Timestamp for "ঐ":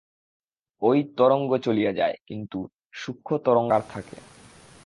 0.81-0.89